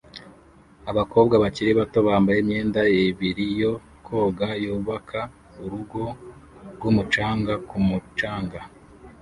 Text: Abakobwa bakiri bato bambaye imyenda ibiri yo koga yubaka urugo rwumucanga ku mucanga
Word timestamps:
Abakobwa 0.91 1.35
bakiri 1.43 1.71
bato 1.79 1.99
bambaye 2.07 2.37
imyenda 2.41 2.81
ibiri 3.09 3.47
yo 3.61 3.73
koga 4.05 4.47
yubaka 4.63 5.19
urugo 5.63 6.03
rwumucanga 6.75 7.53
ku 7.69 7.77
mucanga 7.87 8.59